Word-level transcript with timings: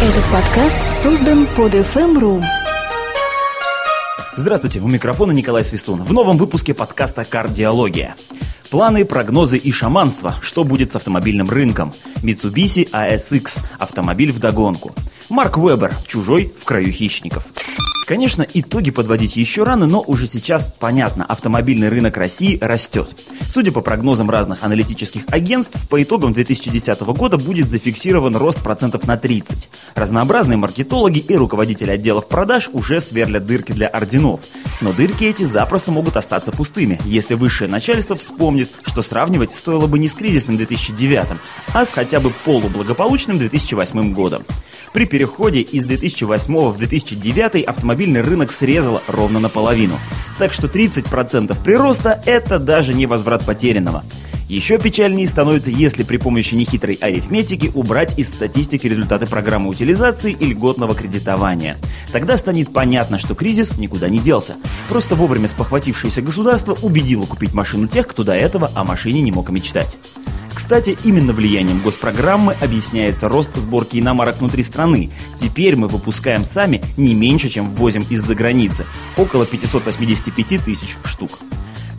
Этот 0.00 0.24
подкаст 0.30 0.78
создан 0.92 1.44
под 1.56 1.74
FM.ru. 1.74 2.40
Здравствуйте, 4.36 4.78
у 4.78 4.86
микрофона 4.86 5.32
Николай 5.32 5.64
Свистун. 5.64 6.04
В 6.04 6.12
новом 6.12 6.36
выпуске 6.36 6.72
подкаста 6.72 7.24
«Кардиология». 7.24 8.14
Планы, 8.70 9.04
прогнозы 9.04 9.56
и 9.56 9.72
шаманство. 9.72 10.36
Что 10.40 10.62
будет 10.62 10.92
с 10.92 10.96
автомобильным 10.96 11.50
рынком? 11.50 11.92
Mitsubishi 12.22 12.88
ASX. 12.92 13.60
Автомобиль 13.80 14.30
в 14.30 14.38
догонку. 14.38 14.94
Марк 15.30 15.58
Вебер. 15.58 15.92
Чужой 16.06 16.52
в 16.60 16.64
краю 16.64 16.92
хищников. 16.92 17.44
Конечно, 18.08 18.46
итоги 18.54 18.90
подводить 18.90 19.36
еще 19.36 19.64
рано, 19.64 19.84
но 19.84 20.02
уже 20.06 20.26
сейчас 20.26 20.74
понятно, 20.80 21.26
автомобильный 21.26 21.90
рынок 21.90 22.16
России 22.16 22.56
растет. 22.58 23.10
Судя 23.50 23.70
по 23.70 23.82
прогнозам 23.82 24.30
разных 24.30 24.64
аналитических 24.64 25.24
агентств, 25.28 25.76
по 25.90 26.02
итогам 26.02 26.32
2010 26.32 27.02
года 27.02 27.36
будет 27.36 27.68
зафиксирован 27.68 28.34
рост 28.34 28.62
процентов 28.62 29.06
на 29.06 29.18
30. 29.18 29.68
Разнообразные 29.94 30.56
маркетологи 30.56 31.18
и 31.18 31.36
руководители 31.36 31.90
отделов 31.90 32.28
продаж 32.28 32.70
уже 32.72 33.02
сверлят 33.02 33.44
дырки 33.44 33.72
для 33.72 33.88
орденов. 33.88 34.40
Но 34.80 34.94
дырки 34.94 35.24
эти 35.24 35.42
запросто 35.42 35.92
могут 35.92 36.16
остаться 36.16 36.50
пустыми, 36.50 36.98
если 37.04 37.34
высшее 37.34 37.70
начальство 37.70 38.16
вспомнит, 38.16 38.70
что 38.86 39.02
сравнивать 39.02 39.52
стоило 39.52 39.86
бы 39.86 39.98
не 39.98 40.08
с 40.08 40.14
кризисным 40.14 40.56
2009, 40.56 41.26
а 41.74 41.84
с 41.84 41.92
хотя 41.92 42.20
бы 42.20 42.30
полублагополучным 42.46 43.36
2008 43.36 44.14
годом. 44.14 44.44
При 44.92 45.04
переходе 45.04 45.60
из 45.60 45.84
2008 45.84 46.70
в 46.70 46.78
2009 46.78 47.64
автомобильный 47.64 48.22
рынок 48.22 48.50
срезало 48.50 49.02
ровно 49.06 49.38
наполовину. 49.38 49.98
Так 50.38 50.52
что 50.52 50.66
30% 50.66 51.56
прироста– 51.62 52.22
это 52.26 52.58
даже 52.58 52.94
не 52.94 53.06
возврат 53.06 53.44
потерянного. 53.44 54.04
Еще 54.48 54.78
печальнее 54.78 55.28
становится, 55.28 55.70
если 55.70 56.04
при 56.04 56.16
помощи 56.16 56.54
нехитрой 56.54 56.94
арифметики 56.94 57.70
убрать 57.74 58.18
из 58.18 58.30
статистики 58.30 58.86
результаты 58.86 59.26
программы 59.26 59.68
утилизации 59.68 60.32
и 60.32 60.46
льготного 60.46 60.94
кредитования. 60.94 61.76
Тогда 62.12 62.38
станет 62.38 62.72
понятно, 62.72 63.18
что 63.18 63.34
кризис 63.34 63.76
никуда 63.76 64.08
не 64.08 64.20
делся. 64.20 64.56
Просто 64.88 65.16
вовремя 65.16 65.48
спохватившееся 65.48 66.22
государство 66.22 66.74
убедило 66.80 67.26
купить 67.26 67.52
машину 67.52 67.88
тех, 67.88 68.06
кто 68.06 68.24
до 68.24 68.34
этого 68.34 68.70
о 68.74 68.84
машине 68.84 69.20
не 69.20 69.32
мог 69.32 69.50
мечтать. 69.50 69.98
Кстати, 70.58 70.98
именно 71.04 71.32
влиянием 71.32 71.80
госпрограммы 71.80 72.56
объясняется 72.60 73.28
рост 73.28 73.50
сборки 73.54 73.96
иномарок 73.96 74.40
внутри 74.40 74.64
страны. 74.64 75.08
Теперь 75.36 75.76
мы 75.76 75.86
выпускаем 75.86 76.44
сами 76.44 76.82
не 76.96 77.14
меньше, 77.14 77.48
чем 77.48 77.70
ввозим 77.70 78.04
из-за 78.10 78.34
границы. 78.34 78.84
Около 79.16 79.46
585 79.46 80.64
тысяч 80.64 80.96
штук. 81.04 81.38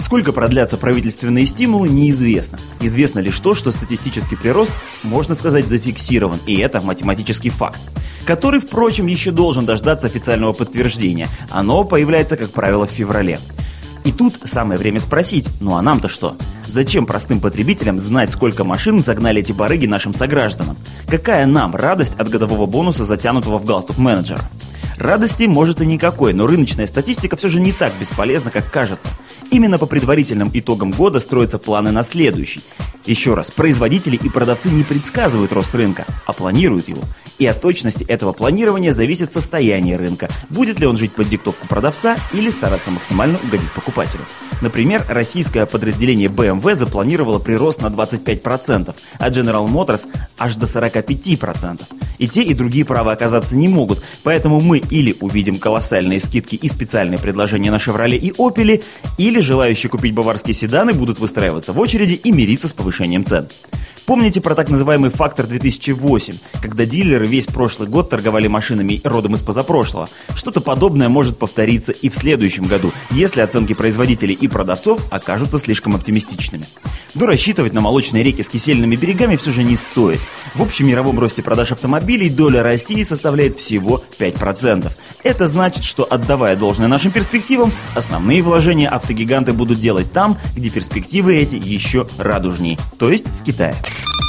Сколько 0.02 0.34
продлятся 0.34 0.76
правительственные 0.76 1.46
стимулы, 1.46 1.88
неизвестно. 1.88 2.60
Известно 2.82 3.20
лишь 3.20 3.40
то, 3.40 3.56
что 3.56 3.72
статистический 3.72 4.36
прирост, 4.36 4.74
можно 5.04 5.36
сказать, 5.36 5.66
зафиксирован, 5.66 6.40
и 6.46 6.58
это 6.58 6.82
математический 6.82 7.52
факт 7.52 7.80
который, 8.26 8.60
впрочем, 8.60 9.08
еще 9.08 9.32
должен 9.32 9.66
дождаться 9.66 10.06
официального 10.06 10.54
подтверждения. 10.54 11.28
Оно 11.50 11.84
появляется, 11.84 12.38
как 12.38 12.52
правило, 12.52 12.86
в 12.86 12.92
феврале. 12.92 13.40
И 14.10 14.12
тут 14.12 14.40
самое 14.44 14.80
время 14.80 15.00
спросить, 15.00 15.48
ну 15.62 15.76
а 15.76 15.84
нам-то 15.84 16.10
что? 16.10 16.36
Зачем 16.66 17.06
простым 17.06 17.40
потребителям 17.40 18.00
знать, 18.00 18.32
сколько 18.32 18.64
машин 18.64 19.04
загнали 19.04 19.42
эти 19.42 19.52
барыги 19.52 19.86
нашим 19.86 20.16
согражданам? 20.16 20.78
Какая 21.08 21.46
нам 21.46 21.76
радость 21.76 22.16
от 22.16 22.28
годового 22.28 22.66
бонуса, 22.66 23.06
затянутого 23.06 23.60
в 23.60 23.66
галстук 23.66 24.00
менеджера? 24.00 24.42
Радости 24.98 25.44
может 25.44 25.80
и 25.82 25.86
никакой, 25.86 26.34
но 26.34 26.48
рыночная 26.48 26.88
статистика 26.88 27.38
все 27.38 27.50
же 27.50 27.60
не 27.60 27.72
так 27.72 27.94
бесполезна, 28.00 28.50
как 28.50 28.72
кажется. 28.72 29.10
Именно 29.52 29.80
по 29.80 29.88
предварительным 29.88 30.52
итогам 30.54 30.92
года 30.92 31.20
строятся 31.20 31.58
планы 31.58 31.92
на 31.92 32.04
следующий. 32.04 32.62
Еще 33.06 33.34
раз, 33.34 33.50
производители 33.50 34.16
и 34.16 34.30
продавцы 34.30 34.70
не 34.70 34.84
предсказывают 34.84 35.52
рост 35.54 35.74
рынка, 35.74 36.06
а 36.26 36.34
планируют 36.34 36.88
его. 36.90 37.02
И 37.40 37.46
от 37.46 37.62
точности 37.62 38.04
этого 38.04 38.34
планирования 38.34 38.92
зависит 38.92 39.32
состояние 39.32 39.96
рынка, 39.96 40.30
будет 40.50 40.80
ли 40.80 40.86
он 40.86 40.98
жить 40.98 41.14
под 41.14 41.30
диктовку 41.30 41.66
продавца 41.68 42.18
или 42.34 42.52
стараться 42.52 42.92
максимально 42.92 43.40
угодить 43.44 43.72
покупателю. 43.72 44.26
Например, 44.62 45.04
российское 45.10 45.66
подразделение 45.66 46.28
BMW 46.28 46.76
запланировало 46.76 47.40
прирост 47.40 47.82
на 47.82 47.88
25%, 47.88 48.94
а 49.18 49.30
General 49.30 49.68
Motors 49.68 50.06
аж 50.38 50.56
до 50.58 50.66
45%. 50.66 51.82
И 52.18 52.28
те, 52.28 52.44
и 52.44 52.54
другие 52.54 52.84
права 52.84 53.14
оказаться 53.14 53.56
не 53.56 53.70
могут, 53.70 54.04
поэтому 54.24 54.60
мы 54.60 54.80
или 54.80 55.16
увидим 55.22 55.58
колоссальные 55.58 56.20
скидки 56.20 56.56
и 56.56 56.68
специальные 56.68 57.18
предложения 57.18 57.72
на 57.72 57.78
Chevrolet 57.78 58.18
и 58.18 58.32
Opel, 58.32 58.84
или 59.18 59.39
желающие 59.42 59.90
купить 59.90 60.14
баварские 60.14 60.54
седаны 60.54 60.94
будут 60.94 61.20
выстраиваться 61.20 61.74
в 61.74 61.80
очереди 61.80 62.14
и 62.14 62.32
мириться 62.32 62.68
с 62.68 62.74
повышением 62.74 63.26
цен. 63.26 63.48
Помните 64.10 64.42
про 64.42 64.56
так 64.56 64.70
называемый 64.70 65.12
фактор 65.12 65.46
2008, 65.46 66.34
когда 66.64 66.88
дилеры 66.88 67.28
весь 67.28 67.46
прошлый 67.46 67.88
год 67.88 68.10
торговали 68.10 68.48
машинами 68.48 69.00
родом 69.04 69.36
из 69.36 69.44
позапрошлого? 69.44 70.10
Что-то 70.36 70.62
подобное 70.62 71.10
может 71.10 71.38
повториться 71.38 71.92
и 71.92 72.10
в 72.10 72.16
следующем 72.16 72.66
году, 72.66 72.92
если 73.12 73.42
оценки 73.42 73.74
производителей 73.74 74.34
и 74.34 74.48
продавцов 74.48 75.00
окажутся 75.12 75.60
слишком 75.60 75.94
оптимистичными. 75.94 76.66
Но 77.14 77.28
рассчитывать 77.28 77.74
на 77.74 77.82
молочные 77.82 78.24
реки 78.24 78.42
с 78.42 78.50
кисельными 78.50 78.96
берегами 78.96 79.36
все 79.36 79.52
же 79.52 79.64
не 79.64 79.78
стоит. 79.78 80.20
В 80.56 80.64
общем 80.64 80.88
мировом 80.88 81.20
росте 81.20 81.44
продаж 81.44 81.72
автомобилей 81.72 82.32
доля 82.32 82.64
России 82.64 83.04
составляет 83.04 83.60
всего 83.60 84.04
5%. 84.18 84.92
Это 85.22 85.48
значит, 85.48 85.84
что 85.84 86.08
отдавая 86.10 86.56
должное 86.56 86.88
нашим 86.88 87.12
перспективам, 87.12 87.72
основные 87.94 88.42
вложения 88.42 88.90
автогиганты 88.90 89.54
будут 89.54 89.80
делать 89.80 90.12
там, 90.12 90.36
где 90.56 90.72
перспективы 90.72 91.36
эти 91.36 91.58
еще 91.58 92.08
радужнее, 92.18 92.80
то 92.98 93.12
есть 93.12 93.26
в 93.42 93.44
Китае. 93.44 93.76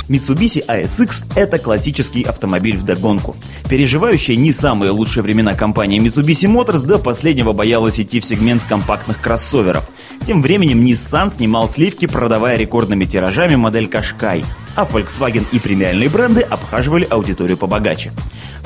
Mitsubishi 0.09 0.67
ASX– 0.67 1.23
это 1.37 1.59
классический 1.59 2.25
автомобиль 2.25 2.77
в 2.77 2.85
догонку. 2.85 3.37
Переживающая 3.69 4.35
не 4.35 4.51
самые 4.51 4.91
лучшие 4.91 5.23
времена 5.23 5.55
компания 5.55 5.99
Mitsubishi 5.99 6.53
Motors 6.53 6.85
до 6.85 6.99
последнего 6.99 7.53
боялась 7.53 8.01
идти 8.01 8.19
в 8.19 8.25
сегмент 8.25 8.63
компактных 8.69 9.21
кроссоверов. 9.21 9.89
Тем 10.27 10.43
временем 10.43 10.85
Nissan 10.85 11.35
снимал 11.35 11.69
сливки, 11.71 12.07
продавая 12.07 12.57
рекордными 12.57 13.05
тиражами 13.05 13.55
модель 13.55 13.87
Qashqai, 13.87 14.45
а 14.75 14.85
Volkswagen 14.85 15.47
и 15.53 15.61
премиальные 15.61 16.09
бренды 16.09 16.41
обхаживали 16.41 17.07
аудиторию 17.09 17.57
побогаче. 17.57 18.13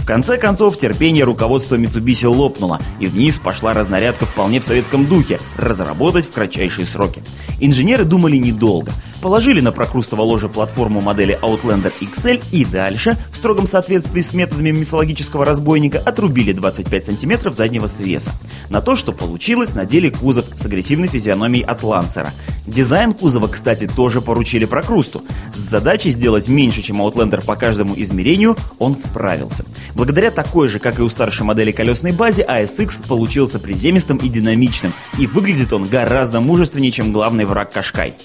В 0.05 0.07
конце 0.07 0.37
концов, 0.37 0.79
терпение 0.79 1.25
руководства 1.25 1.77
Mitsubishi 1.77 2.27
лопнуло, 2.27 2.79
и 3.01 3.07
вниз 3.07 3.39
пошла 3.39 3.73
разнарядка 3.73 4.27
вполне 4.27 4.61
в 4.61 4.65
советском 4.65 5.07
духе– 5.07 5.41
разработать 5.57 6.27
в 6.27 6.33
кратчайшие 6.33 6.87
сроки. 6.87 7.23
Инженеры 7.59 8.05
думали 8.05 8.37
недолго. 8.37 8.93
Положили 9.25 9.63
на 9.63 9.73
прокрустово 9.73 10.21
ложе 10.21 10.51
платформу 10.51 11.01
модели 11.01 11.39
Outlander 11.41 11.95
XL 11.99 12.45
и 12.53 12.67
дальше, 12.67 13.17
в 13.33 13.37
строгом 13.39 13.67
соответствии 13.67 14.21
с 14.21 14.35
методами 14.35 14.71
мифологического 14.71 15.47
разбойника, 15.47 15.99
отрубили 15.99 16.53
25 16.53 17.07
сантиметров 17.07 17.55
заднего 17.55 17.87
свеса. 17.87 18.33
На 18.69 18.83
то, 18.83 18.97
что 18.97 19.13
получилось, 19.13 19.73
надели 19.73 20.11
кузов 20.11 20.45
с 20.55 20.67
агрессивной 20.67 21.09
физиономией 21.09 21.65
от 21.65 21.83
Лансера. 21.83 22.35
Дизайн 22.67 23.15
кузова, 23.15 23.49
кстати, 23.49 23.87
тоже 23.87 24.21
поручили 24.21 24.67
прокрусту. 24.67 25.23
С 25.55 25.59
задачей 25.59 26.11
сделать 26.11 26.47
меньше, 26.47 26.83
чем 26.83 27.01
Outlander 27.01 27.43
по 27.43 27.57
каждому 27.57 27.95
измерению, 27.97 28.59
он 28.79 28.95
справился. 28.95 29.65
Благодаря 29.95 30.33
такой 30.33 30.69
же, 30.69 30.79
как 30.79 30.99
и 30.99 31.03
у 31.03 31.09
старшей 31.09 31.45
модели 31.45 31.73
колесной 31.73 32.13
базе, 32.13 32.45
ASX 32.47 33.09
получился 33.09 33.59
приземистым 33.59 34.19
и 34.19 34.29
динамичным, 34.29 34.93
и 35.19 35.27
выглядит 35.27 35.73
он 35.73 35.85
гораздо 35.85 36.41
мужественнее, 36.41 36.93
чем 36.93 37.11
главный 37.11 37.47
враг 37.47 37.73
Кашкай. 37.73 38.17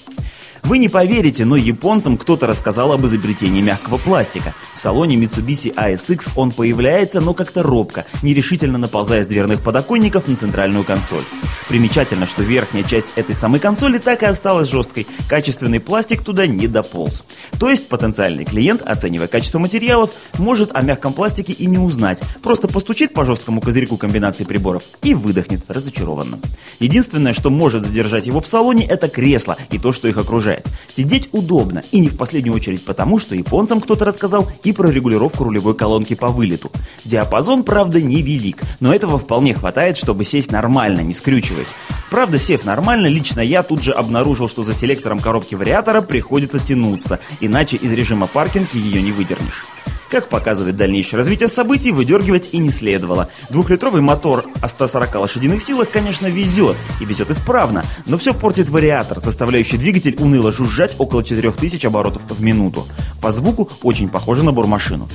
Вы 0.62 0.78
не 0.78 0.88
поверите, 0.88 1.44
но 1.44 1.56
японцам 1.56 2.16
кто-то 2.16 2.46
рассказал 2.46 2.92
об 2.92 3.06
изобретении 3.06 3.62
мягкого 3.62 3.96
пластика. 3.98 4.54
В 4.74 4.80
салоне 4.80 5.16
Mitsubishi 5.16 5.74
ASX 5.74 6.30
он 6.36 6.52
появляется, 6.52 7.20
но 7.20 7.34
как-то 7.34 7.62
робко, 7.62 8.04
нерешительно 8.22 8.78
наползая 8.78 9.24
с 9.24 9.26
дверных 9.26 9.62
подоконников 9.62 10.28
на 10.28 10.36
центральную 10.36 10.84
консоль. 10.84 11.24
Примечательно, 11.68 12.26
что 12.26 12.42
верхняя 12.42 12.84
часть 12.84 13.06
этой 13.16 13.34
самой 13.34 13.60
консоли 13.60 13.98
так 13.98 14.22
и 14.22 14.26
осталась 14.26 14.68
жесткой, 14.68 15.06
качественный 15.28 15.80
пластик 15.80 16.22
туда 16.22 16.46
не 16.46 16.66
дополз. 16.66 17.24
То 17.58 17.70
есть 17.70 17.88
потенциальный 17.88 18.44
клиент, 18.44 18.82
оценивая 18.82 19.28
качество 19.28 19.58
материалов, 19.58 20.10
может 20.38 20.70
о 20.74 20.82
мягком 20.82 21.12
пластике 21.12 21.52
и 21.52 21.66
не 21.66 21.78
узнать, 21.78 22.18
просто 22.42 22.68
постучит 22.68 23.12
по 23.12 23.24
жесткому 23.24 23.60
козырьку 23.60 23.96
комбинации 23.96 24.44
приборов 24.44 24.82
и 25.02 25.14
выдохнет 25.14 25.62
разочарованно. 25.68 26.38
Единственное, 26.80 27.34
что 27.34 27.50
может 27.50 27.86
задержать 27.86 28.26
его 28.26 28.40
в 28.40 28.46
салоне, 28.46 28.86
это 28.86 29.08
кресло 29.08 29.56
и 29.70 29.78
то, 29.78 29.92
что 29.92 30.08
их 30.08 30.16
окружает 30.16 30.49
окружает. 30.50 30.66
Сидеть 30.94 31.28
удобно, 31.32 31.82
и 31.92 32.00
не 32.00 32.08
в 32.08 32.16
последнюю 32.16 32.54
очередь 32.54 32.84
потому, 32.84 33.18
что 33.18 33.34
японцам 33.34 33.80
кто-то 33.80 34.04
рассказал 34.04 34.50
и 34.64 34.72
про 34.72 34.90
регулировку 34.90 35.44
рулевой 35.44 35.74
колонки 35.74 36.14
по 36.14 36.28
вылету. 36.28 36.70
Диапазон, 37.04 37.62
правда, 37.62 38.02
невелик, 38.02 38.60
но 38.80 38.94
этого 38.94 39.18
вполне 39.18 39.54
хватает, 39.54 39.96
чтобы 39.96 40.24
сесть 40.24 40.52
нормально, 40.52 41.00
не 41.00 41.14
скрючиваясь. 41.14 41.74
Правда, 42.10 42.38
сев 42.38 42.64
нормально, 42.64 43.06
лично 43.06 43.40
я 43.40 43.62
тут 43.62 43.82
же 43.82 43.92
обнаружил, 43.92 44.48
что 44.48 44.64
за 44.64 44.74
селектором 44.74 45.20
коробки 45.20 45.54
вариатора 45.54 46.00
приходится 46.02 46.58
тянуться, 46.58 47.20
иначе 47.40 47.76
из 47.76 47.92
режима 47.92 48.26
паркинг 48.26 48.74
ее 48.74 49.00
не 49.00 49.12
выдернешь. 49.12 49.64
Как 50.10 50.28
показывает 50.28 50.76
дальнейшее 50.76 51.18
развитие 51.18 51.48
событий, 51.48 51.92
выдергивать 51.92 52.48
и 52.50 52.58
не 52.58 52.70
следовало. 52.70 53.30
Двухлитровый 53.48 54.02
мотор 54.02 54.44
о 54.60 54.66
140 54.66 55.14
лошадиных 55.14 55.62
силах, 55.62 55.88
конечно, 55.88 56.26
везет, 56.26 56.76
и 57.00 57.04
везет 57.04 57.30
исправно, 57.30 57.84
но 58.06 58.18
все 58.18 58.34
портит 58.34 58.68
вариатор, 58.68 59.20
заставляющий 59.20 59.78
двигатель 59.78 60.16
уныло 60.18 60.50
жужжать 60.50 60.96
около 60.98 61.22
4000 61.22 61.86
оборотов 61.86 62.22
в 62.28 62.42
минуту. 62.42 62.86
По 63.22 63.30
звуку 63.30 63.68
очень 63.84 64.08
похоже 64.08 64.42
на 64.42 64.52
бормашину. 64.52 65.08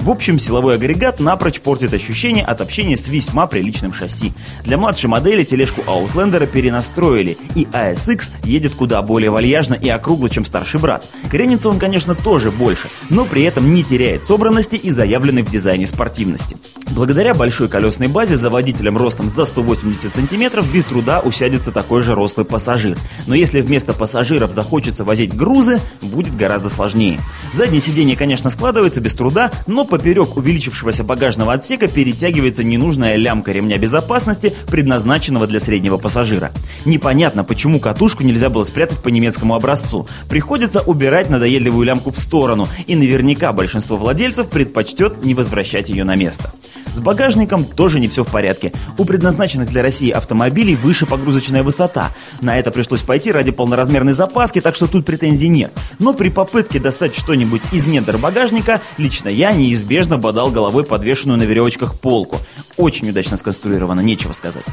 В 0.00 0.08
общем, 0.08 0.38
силовой 0.38 0.76
агрегат 0.76 1.20
напрочь 1.20 1.60
портит 1.60 1.92
ощущение 1.92 2.42
от 2.42 2.62
общения 2.62 2.96
с 2.96 3.08
весьма 3.08 3.46
приличным 3.46 3.92
шасси. 3.92 4.32
Для 4.64 4.78
младшей 4.78 5.10
модели 5.10 5.44
тележку 5.44 5.82
Outlander 5.82 6.46
перенастроили, 6.46 7.36
и 7.54 7.64
ASX 7.64 8.30
едет 8.44 8.72
куда 8.72 9.02
более 9.02 9.30
вальяжно 9.30 9.74
и 9.74 9.90
округло, 9.90 10.30
чем 10.30 10.46
старший 10.46 10.80
брат. 10.80 11.06
Кренится 11.30 11.68
он, 11.68 11.78
конечно, 11.78 12.14
тоже 12.14 12.50
больше, 12.50 12.88
но 13.10 13.26
при 13.26 13.42
этом 13.42 13.74
не 13.74 13.84
теряет 13.84 14.24
собранности 14.24 14.76
и 14.76 14.90
заявленной 14.90 15.42
в 15.42 15.50
дизайне 15.50 15.86
спортивности. 15.86 16.56
Благодаря 16.92 17.34
большой 17.34 17.68
колесной 17.68 18.08
базе 18.08 18.36
за 18.36 18.50
водителем 18.50 18.96
ростом 18.96 19.28
за 19.28 19.44
180 19.44 20.14
сантиметров 20.14 20.70
без 20.72 20.86
труда 20.86 21.20
усядется 21.20 21.72
такой 21.72 22.02
же 22.02 22.14
рослый 22.14 22.46
пассажир. 22.46 22.98
Но 23.26 23.34
если 23.34 23.60
вместо 23.60 23.92
пассажиров 23.92 24.52
захочется 24.52 25.04
возить 25.04 25.34
грузы, 25.34 25.78
будет 26.00 26.36
гораздо 26.36 26.68
сложнее. 26.68 27.20
Заднее 27.52 27.80
сиденье, 27.80 28.16
конечно, 28.16 28.50
складывается 28.50 29.00
без 29.00 29.14
труда, 29.14 29.52
но 29.66 29.84
поперек 29.90 30.36
увеличившегося 30.36 31.04
багажного 31.04 31.52
отсека 31.52 31.88
перетягивается 31.88 32.64
ненужная 32.64 33.16
лямка 33.16 33.52
ремня 33.52 33.76
безопасности, 33.76 34.54
предназначенного 34.68 35.46
для 35.46 35.60
среднего 35.60 35.98
пассажира. 35.98 36.52
Непонятно, 36.86 37.44
почему 37.44 37.80
катушку 37.80 38.22
нельзя 38.24 38.48
было 38.48 38.64
спрятать 38.64 39.02
по 39.02 39.08
немецкому 39.08 39.54
образцу. 39.54 40.08
Приходится 40.30 40.80
убирать 40.80 41.28
надоедливую 41.28 41.84
лямку 41.84 42.10
в 42.10 42.18
сторону, 42.20 42.68
и 42.86 42.96
наверняка 42.96 43.52
большинство 43.52 43.98
владельцев 43.98 44.48
предпочтет 44.48 45.24
не 45.24 45.34
возвращать 45.34 45.90
ее 45.90 46.04
на 46.04 46.16
место. 46.16 46.52
С 46.92 47.00
багажником 47.00 47.64
тоже 47.64 48.00
не 48.00 48.08
все 48.08 48.24
в 48.24 48.28
порядке. 48.30 48.72
У 48.98 49.04
предназначенных 49.04 49.68
для 49.68 49.82
России 49.82 50.10
автомобилей 50.10 50.74
выше 50.74 51.06
погрузочная 51.06 51.62
высота. 51.62 52.10
На 52.40 52.58
это 52.58 52.70
пришлось 52.70 53.02
пойти 53.02 53.30
ради 53.32 53.52
полноразмерной 53.52 54.12
запаски, 54.12 54.60
так 54.60 54.74
что 54.74 54.86
тут 54.86 55.06
претензий 55.06 55.48
нет. 55.48 55.72
Но 55.98 56.14
при 56.14 56.28
попытке 56.28 56.80
достать 56.80 57.14
что-нибудь 57.14 57.62
из 57.72 57.86
недр 57.86 58.18
багажника, 58.18 58.80
лично 58.98 59.28
я 59.28 59.52
неизбежно 59.52 60.18
бодал 60.18 60.50
головой 60.50 60.84
подвешенную 60.84 61.38
на 61.38 61.44
веревочках 61.44 61.98
полку. 61.98 62.38
Очень 62.76 63.10
удачно 63.10 63.36
сконструировано, 63.36 64.00
нечего 64.00 64.32
сказать. 64.32 64.64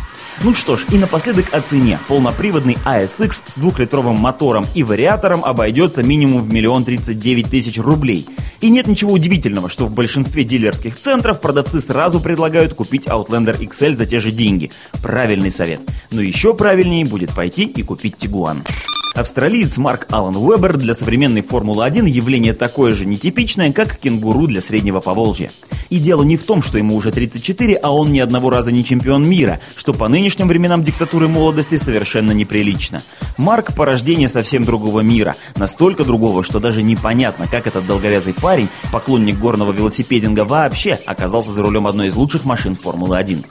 Ну 0.42 0.54
что 0.54 0.78
ж, 0.78 0.86
и 0.92 0.98
напоследок 0.98 1.54
о 1.54 1.60
цене. 1.60 2.00
Полноприводный 2.08 2.78
ASX 2.86 3.44
с 3.46 3.58
двухлитровым 3.58 4.16
мотором 4.16 4.66
и 4.74 4.84
вариатором 4.84 5.44
обойдется 5.44 6.04
минимум 6.04 6.44
в 6.44 6.50
миллион 6.50 6.86
тридцать 6.86 7.20
девять 7.20 7.50
тысяч 7.50 7.78
рублей. 7.78 8.26
И 8.62 8.70
нет 8.70 8.88
ничего 8.88 9.12
удивительного, 9.12 9.70
что 9.70 9.86
в 9.86 9.94
большинстве 9.94 10.44
дилерских 10.44 10.98
центров 10.98 11.42
продавцы 11.42 11.80
сразу 11.80 12.07
предлагают 12.20 12.74
купить 12.74 13.08
Outlander 13.08 13.58
XL 13.60 13.96
за 13.96 14.06
те 14.06 14.20
же 14.20 14.32
деньги. 14.32 14.72
Правильный 15.02 15.52
совет. 15.52 15.80
Но 16.12 16.22
еще 16.22 16.54
правильнее 16.54 17.06
будет 17.06 17.34
пойти 17.36 17.64
и 17.64 17.84
купить 17.84 18.16
Tiguan. 18.16 18.66
Австралиец 19.18 19.78
Марк 19.78 20.06
Аллан 20.12 20.36
Уэбер 20.36 20.78
для 20.78 20.94
современной 20.94 21.42
Формулы-1 21.42 22.08
явление 22.08 22.54
такое 22.54 22.94
же 22.94 23.08
нетипичное, 23.08 23.74
как 23.74 23.98
кенгуру 23.98 24.46
для 24.46 24.62
среднего 24.62 25.00
Поволжья. 25.00 25.50
И 25.90 25.98
дело 25.98 26.22
не 26.22 26.38
в 26.38 26.44
том, 26.44 26.62
что 26.62 26.78
ему 26.78 26.96
уже 26.96 27.12
34, 27.12 27.78
а 27.78 27.90
он 27.90 28.12
ни 28.12 28.20
одного 28.20 28.52
раза 28.52 28.72
не 28.72 28.86
чемпион 28.86 29.28
мира, 29.28 29.60
что 29.76 29.96
по 29.96 30.08
нынешним 30.08 30.48
временам 30.48 30.84
диктатуры 30.84 31.28
молодости 31.28 31.78
совершенно 31.78 32.32
неприлично. 32.32 33.02
Марк 33.38 33.74
по 33.74 33.86
рождению 33.86 34.30
совсем 34.30 34.64
другого 34.66 35.00
мира, 35.00 35.36
настолько 35.56 36.04
другого, 36.04 36.44
что 36.44 36.60
даже 36.60 36.84
непонятно, 36.84 37.48
как 37.48 37.66
этот 37.66 37.88
долговязый 37.88 38.36
парень, 38.36 38.68
поклонник 38.92 39.40
горного 39.40 39.72
велосипединга 39.72 40.46
вообще, 40.46 41.00
оказался 41.08 41.52
за 41.54 41.64
рулем 41.64 41.88
одной 41.88 42.10
из 42.10 42.16
лучших 42.16 42.46
машин 42.46 42.76
Формулы-1. 42.76 43.44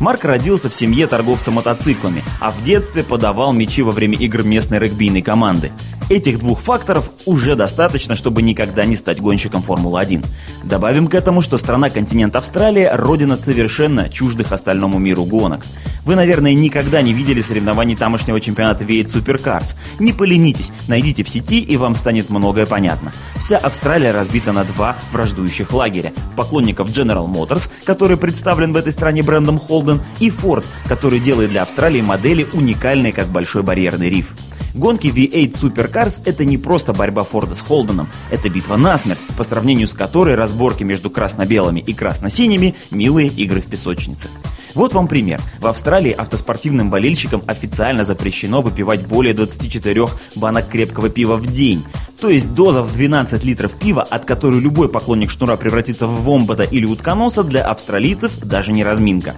Марк 0.00 0.24
родился 0.24 0.70
в 0.70 0.74
семье 0.74 1.06
торговца 1.06 1.50
мотоциклами, 1.50 2.24
а 2.40 2.50
в 2.50 2.64
детстве 2.64 3.04
подавал 3.04 3.52
мячи 3.52 3.82
во 3.82 3.92
время 3.92 4.16
игр 4.16 4.42
местной 4.42 4.78
регбийной 4.78 5.20
команды. 5.20 5.70
Этих 6.08 6.40
двух 6.40 6.60
факторов 6.60 7.10
уже 7.26 7.54
достаточно, 7.54 8.16
чтобы 8.16 8.42
никогда 8.42 8.84
не 8.84 8.96
стать 8.96 9.20
гонщиком 9.20 9.62
Формулы-1. 9.62 10.26
Добавим 10.64 11.06
к 11.06 11.14
этому, 11.14 11.42
что 11.42 11.58
страна-континент 11.58 12.34
Австралия– 12.34 12.90
родина 12.96 13.36
совершенно 13.36 14.08
чуждых 14.08 14.50
остальному 14.50 14.98
миру 14.98 15.24
гонок. 15.24 15.60
Вы, 16.04 16.16
наверное, 16.16 16.54
никогда 16.54 17.02
не 17.02 17.12
видели 17.12 17.40
соревнований 17.42 17.94
тамошнего 17.94 18.40
чемпионата 18.40 18.84
V8 18.84 19.06
Supercars. 19.06 19.76
Не 19.98 20.12
поленитесь, 20.12 20.72
найдите 20.88 21.22
в 21.22 21.28
сети, 21.28 21.60
и 21.60 21.76
вам 21.76 21.94
станет 21.94 22.30
многое 22.30 22.66
понятно. 22.66 23.12
Вся 23.36 23.58
Австралия 23.58 24.12
разбита 24.12 24.52
на 24.52 24.64
два 24.64 24.96
враждующих 25.12 25.72
лагеря. 25.72 26.12
Поклонников 26.36 26.88
General 26.88 27.28
Motors, 27.28 27.70
который 27.84 28.16
представлен 28.16 28.72
в 28.72 28.76
этой 28.76 28.92
стране 28.92 29.22
брендом 29.22 29.60
Holden, 29.68 29.89
и 30.18 30.28
Ford, 30.28 30.64
который 30.86 31.18
делает 31.18 31.50
для 31.50 31.62
Австралии 31.62 32.00
модели 32.00 32.46
уникальные, 32.52 33.12
как 33.12 33.26
большой 33.28 33.62
барьерный 33.62 34.10
риф. 34.10 34.26
Гонки 34.74 35.08
V8 35.08 35.60
Supercars– 35.60 36.22
это 36.24 36.44
не 36.44 36.56
просто 36.56 36.92
борьба 36.92 37.24
Форда 37.24 37.54
с 37.54 37.60
Холденом, 37.60 38.08
это 38.30 38.48
битва 38.48 38.76
насмерть, 38.76 39.26
по 39.36 39.42
сравнению 39.42 39.88
с 39.88 39.94
которой 39.94 40.36
разборки 40.36 40.84
между 40.84 41.10
красно-белыми 41.10 41.80
и 41.80 41.92
красно-синими– 41.92 42.76
милые 42.90 43.28
игры 43.28 43.60
в 43.60 43.66
песочнице. 43.66 44.28
Вот 44.74 44.92
вам 44.92 45.08
пример. 45.08 45.40
В 45.58 45.66
Австралии 45.66 46.12
автоспортивным 46.12 46.90
болельщикам 46.90 47.42
официально 47.46 48.04
запрещено 48.04 48.62
выпивать 48.62 49.06
более 49.06 49.34
24 49.34 50.08
банок 50.36 50.68
крепкого 50.68 51.08
пива 51.08 51.36
в 51.36 51.46
день. 51.52 51.84
То 52.20 52.28
есть 52.28 52.54
доза 52.54 52.82
в 52.82 52.92
12 52.92 53.44
литров 53.44 53.72
пива, 53.72 54.02
от 54.02 54.24
которой 54.24 54.60
любой 54.60 54.88
поклонник 54.88 55.30
шнура 55.30 55.56
превратится 55.56 56.06
в 56.06 56.22
вомбата 56.22 56.62
или 56.62 56.84
утконоса, 56.84 57.42
для 57.42 57.62
австралийцев 57.62 58.38
даже 58.40 58.72
не 58.72 58.84
разминка. 58.84 59.34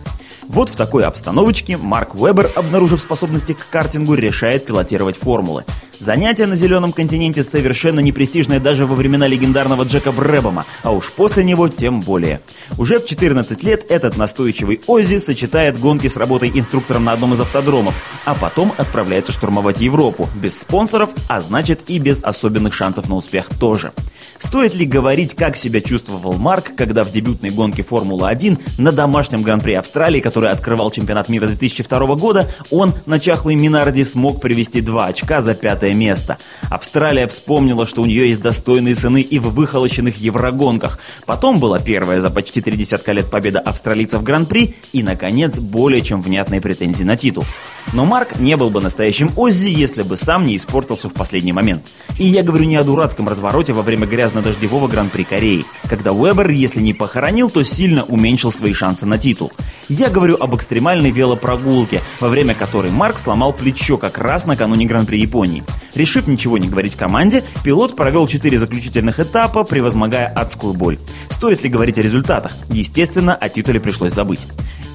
Вот 0.53 0.69
в 0.69 0.77
такой 0.77 1.05
обстановочке 1.05 1.79
Марк 1.79 2.15
Вебер, 2.15 2.51
обнаружив 2.55 3.01
способности 3.01 3.55
к 3.55 3.71
картингу, 3.71 4.13
решает 4.13 4.67
пилотировать 4.67 5.17
формулы. 5.17 5.65
Занятие 5.99 6.45
на 6.45 6.57
зеленом 6.57 6.93
континенте 6.93 7.43
совершенно 7.43 8.01
непрестижное 8.01 8.61
даже 8.61 8.85
во 8.85 8.95
времена 8.95 9.27
легендарного 9.27 9.85
Джека 9.85 10.13
Брэбома, 10.13 10.67
а 10.83 10.91
уж 10.91 11.11
после 11.13 11.43
него 11.43 11.69
тем 11.69 12.03
более. 12.03 12.43
Уже 12.77 12.99
в 12.99 13.07
14 13.07 13.65
лет 13.65 13.91
этот 13.91 14.19
настойчивый 14.19 14.83
Оззи 14.87 15.17
сочетает 15.17 15.81
гонки 15.81 16.09
с 16.09 16.19
работой 16.19 16.51
инструктором 16.53 17.05
на 17.05 17.13
одном 17.13 17.33
из 17.33 17.41
автодромов, 17.41 17.95
а 18.27 18.35
потом 18.35 18.75
отправляется 18.77 19.33
штурмовать 19.33 19.81
Европу, 19.81 20.29
без 20.35 20.61
спонсоров, 20.61 21.09
а 21.29 21.41
значит 21.41 21.81
и 21.87 21.99
без 21.99 22.23
особенных 22.23 22.75
шансов 22.75 23.09
на 23.09 23.17
успех 23.17 23.49
тоже. 23.59 23.93
Стоит 24.43 24.75
ли 24.75 24.85
говорить, 24.85 25.35
как 25.35 25.57
себя 25.57 25.81
чувствовал 25.81 26.33
Марк, 26.33 26.75
когда 26.77 27.05
в 27.05 27.13
дебютной 27.13 27.51
гонке 27.51 27.85
Формулы-1 27.85 28.61
на 28.77 28.91
домашнем 28.91 29.43
Гран-при 29.43 29.75
Австралии, 29.75 30.21
который 30.21 30.51
открывал 30.51 30.91
чемпионат 30.91 31.29
мира 31.29 31.47
2002 31.47 32.17
года, 32.17 32.51
он 32.73 32.93
на 33.07 33.21
чахлой 33.21 33.55
Минарде 33.55 34.05
смог 34.05 34.41
привести 34.41 34.81
два 34.81 35.07
очка 35.07 35.43
за 35.43 35.55
пятое 35.55 35.95
место. 35.95 36.39
Австралия 36.71 37.29
вспомнила, 37.29 37.87
что 37.87 38.03
у 38.03 38.05
нее 38.05 38.29
есть 38.29 38.43
достойные 38.43 38.97
сыны 38.97 39.21
и 39.21 39.39
в 39.39 39.55
выхолощенных 39.55 40.17
еврогонках. 40.19 40.99
Потом 41.25 41.61
была 41.61 41.79
первая 41.79 42.21
за 42.21 42.29
почти 42.29 42.61
три 42.61 42.77
десятка 42.77 43.13
лет 43.13 43.31
победа 43.31 43.61
австралийцев 43.61 44.21
в 44.21 44.25
Гран-при 44.25 44.75
и, 44.93 45.05
наконец, 45.05 45.57
более 45.57 46.03
чем 46.03 46.21
внятные 46.21 46.61
претензии 46.61 47.05
на 47.05 47.17
титул. 47.17 47.45
Но 47.93 48.05
Марк 48.07 48.39
не 48.39 48.57
был 48.57 48.71
бы 48.71 48.81
настоящим 48.81 49.31
Оззи, 49.37 49.69
если 49.69 50.03
бы 50.03 50.17
сам 50.17 50.45
не 50.45 50.57
испортился 50.57 51.09
в 51.09 51.13
последний 51.13 51.53
момент. 51.53 51.87
И 52.19 52.27
я 52.27 52.43
говорю 52.43 52.65
не 52.65 52.77
о 52.77 52.85
дурацком 52.85 53.29
развороте 53.29 53.73
во 53.73 53.83
время 53.83 54.07
грязно-дождевого 54.07 54.89
Гран-при 54.89 55.25
Кореи, 55.25 55.65
когда 55.89 56.13
Уэбер, 56.13 56.51
если 56.51 56.81
не 56.81 56.95
похоронил, 56.95 57.51
то 57.51 57.63
сильно 57.63 58.05
уменьшил 58.05 58.53
свои 58.53 58.73
шансы 58.73 59.07
на 59.07 59.19
титул. 59.19 59.53
Я 59.89 60.09
говорю 60.09 60.37
об 60.41 60.55
экстремальной 60.55 61.11
велопрогулке, 61.11 62.01
во 62.21 62.29
время 62.29 62.55
которой 62.55 62.91
Марк 62.91 63.19
сломал 63.19 63.53
плечо 63.53 63.99
как 63.99 64.19
раз 64.19 64.47
накануне 64.47 64.87
Гран-при 64.87 65.19
Японии. 65.19 65.65
Решив 65.95 66.27
ничего 66.27 66.57
не 66.57 66.69
говорить 66.69 66.97
команде, 66.97 67.45
пилот 67.63 67.95
провел 67.97 68.27
четыре 68.27 68.59
заключительных 68.59 69.21
этапа, 69.21 69.65
превозмогая 69.65 70.29
адскую 70.29 70.73
боль. 70.73 70.99
Стоит 71.29 71.63
ли 71.63 71.69
говорить 71.69 71.99
о 71.99 72.03
результатах? 72.03 72.53
Естественно, 72.71 73.35
о 73.35 73.49
титуле 73.49 73.81
пришлось 73.81 74.15
забыть. 74.15 74.41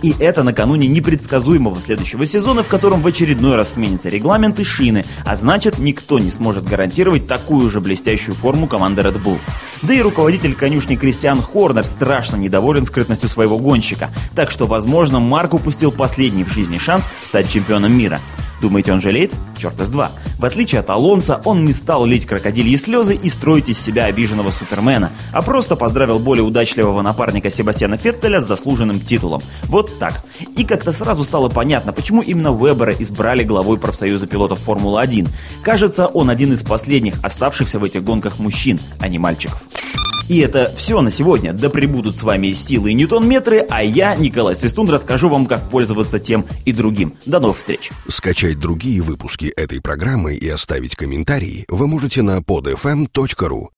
И 0.04 0.14
это 0.20 0.44
накануне 0.44 0.88
непредсказуемого 0.88 1.82
следующего 1.82 2.26
сезона, 2.26 2.64
в 2.64 2.68
котором 2.68 3.02
в 3.02 3.08
очередной 3.08 3.56
раз 3.56 3.74
сменятся 3.74 4.10
регламенты 4.10 4.64
шины, 4.64 5.06
а 5.26 5.36
значит 5.36 5.80
никто 5.80 6.20
не 6.20 6.30
сможет 6.30 6.66
гарантировать 6.66 7.28
такую 7.28 7.70
же 7.70 7.82
блестящую 7.82 8.36
форму 8.36 8.68
команды 8.68 9.02
Red 9.02 9.22
Bull. 9.24 9.40
Да 9.82 9.94
и 9.94 10.02
руководитель 10.02 10.56
конюшни 10.56 10.96
Кристиан 10.96 11.42
Хорнер 11.42 11.86
страшно 11.86 12.36
недоволен 12.36 12.86
скрытностью 12.86 13.30
своего 13.30 13.58
гонщика, 13.58 14.10
так 14.36 14.52
что, 14.52 14.68
возможно, 14.68 15.20
Марк 15.20 15.54
упустил 15.54 15.92
последний 15.92 16.44
в 16.44 16.52
жизни 16.52 16.78
шанс 16.78 17.10
стать 17.24 17.50
чемпионом 17.50 17.98
мира. 17.98 18.20
Думаете, 18.62 18.94
он 18.94 19.02
жалеет? 19.02 19.32
Черт 19.58 19.80
из 19.80 19.90
два. 19.90 20.12
В 20.40 20.46
отличие 20.46 20.80
от 20.80 20.90
Алонса, 20.90 21.42
он 21.46 21.66
не 21.66 21.74
стал 21.74 22.06
лить 22.06 22.26
крокодильи 22.26 22.76
слезы 22.78 23.16
и 23.16 23.30
строить 23.30 23.70
из 23.70 23.80
себя 23.80 24.06
обиженного 24.06 24.52
супермена, 24.52 25.12
а 25.32 25.42
просто 25.42 25.76
поздравил 25.76 26.20
более 26.20 26.44
удачливого 26.44 27.02
напарника 27.02 27.50
Себастьяна 27.50 27.98
Феттеля 27.98 28.42
с 28.42 28.48
заслуженным 28.48 29.00
титулом. 29.00 29.42
Вот 29.64 29.98
так. 30.00 30.24
И 30.56 30.64
как-то 30.64 30.92
сразу 30.92 31.24
стало 31.24 31.50
понятно, 31.50 31.92
почему 31.94 32.22
именно 32.22 32.52
Вебера 32.52 32.94
избрали 32.94 33.44
главой 33.44 33.78
профсоюза 33.78 34.28
пилотов 34.28 34.60
Формулы-1. 34.60 35.28
Кажется, 35.64 36.08
он 36.08 36.30
один 36.30 36.54
из 36.54 36.64
последних 36.64 37.24
оставшихся 37.24 37.80
в 37.80 37.84
этих 37.84 38.04
гонках 38.04 38.40
мужчин, 38.40 38.80
а 39.00 39.08
не 39.08 39.20
мальчиков. 39.20 39.62
И 40.28 40.40
это 40.40 40.72
все 40.76 41.02
на 41.02 41.10
сегодня. 41.10 41.54
Да 41.54 41.70
прибудут 41.70 42.18
с 42.18 42.24
вами 42.24 42.52
силы 42.52 42.92
и 42.92 42.94
ньютон-метры, 42.94 43.66
а 43.70 43.84
я, 43.84 44.16
Николай 44.16 44.56
Свистун, 44.56 44.90
расскажу 44.90 45.30
вам, 45.30 45.46
как 45.46 45.70
пользоваться 45.70 46.20
тем 46.20 46.46
и 46.66 46.74
другим. 46.74 47.14
До 47.26 47.40
новых 47.40 47.58
встреч. 47.58 47.92
Скачать 48.08 48.60
другие 48.60 49.02
выпуски 49.02 49.46
этой 49.46 49.82
программы 49.82 50.36
и 50.36 50.48
оставить 50.50 50.96
комментарии 50.96 51.66
вы 51.70 51.88
можете 51.88 52.22
на 52.22 52.40
podfm.ru. 52.40 53.68